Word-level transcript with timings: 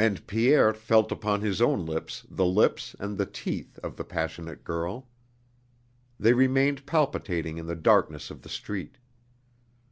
And 0.00 0.26
Pierre 0.26 0.74
felt 0.74 1.12
upon 1.12 1.40
his 1.40 1.62
own 1.62 1.86
lips 1.86 2.26
the 2.28 2.44
lips 2.44 2.96
and 2.98 3.16
the 3.16 3.24
teeth 3.24 3.78
of 3.84 3.94
the 3.96 4.02
passionate 4.02 4.64
girl. 4.64 5.06
They 6.18 6.32
remained 6.32 6.86
palpitating 6.86 7.56
in 7.58 7.66
the 7.66 7.76
darkness 7.76 8.32
of 8.32 8.42
the 8.42 8.48
street. 8.48 8.98